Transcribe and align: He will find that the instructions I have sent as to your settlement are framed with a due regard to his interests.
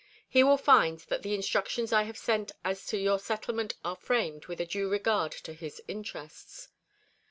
He 0.27 0.43
will 0.43 0.57
find 0.57 0.97
that 1.09 1.21
the 1.21 1.35
instructions 1.35 1.93
I 1.93 2.05
have 2.09 2.17
sent 2.17 2.53
as 2.65 2.87
to 2.87 2.97
your 2.97 3.19
settlement 3.19 3.75
are 3.85 3.95
framed 3.95 4.47
with 4.47 4.59
a 4.59 4.65
due 4.65 4.89
regard 4.89 5.31
to 5.33 5.53
his 5.53 5.79
interests. 5.87 6.69